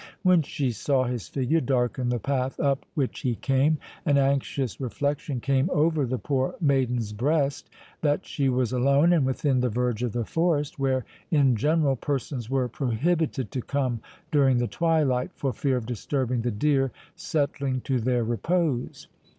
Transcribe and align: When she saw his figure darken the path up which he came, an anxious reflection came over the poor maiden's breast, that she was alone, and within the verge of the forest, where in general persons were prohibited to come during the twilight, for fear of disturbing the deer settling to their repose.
When 0.23 0.41
she 0.41 0.71
saw 0.71 1.03
his 1.03 1.27
figure 1.27 1.61
darken 1.61 2.09
the 2.09 2.17
path 2.17 2.59
up 2.59 2.85
which 2.95 3.19
he 3.19 3.35
came, 3.35 3.77
an 4.03 4.17
anxious 4.17 4.81
reflection 4.81 5.39
came 5.39 5.69
over 5.71 6.07
the 6.07 6.17
poor 6.17 6.55
maiden's 6.59 7.13
breast, 7.13 7.69
that 8.01 8.25
she 8.25 8.49
was 8.49 8.71
alone, 8.73 9.13
and 9.13 9.27
within 9.27 9.59
the 9.59 9.69
verge 9.69 10.01
of 10.01 10.13
the 10.13 10.25
forest, 10.25 10.79
where 10.79 11.05
in 11.29 11.55
general 11.55 11.95
persons 11.95 12.49
were 12.49 12.67
prohibited 12.67 13.51
to 13.51 13.61
come 13.61 14.01
during 14.31 14.57
the 14.57 14.65
twilight, 14.67 15.29
for 15.35 15.53
fear 15.53 15.77
of 15.77 15.85
disturbing 15.85 16.41
the 16.41 16.49
deer 16.49 16.91
settling 17.15 17.81
to 17.81 17.99
their 17.99 18.23
repose. 18.23 19.07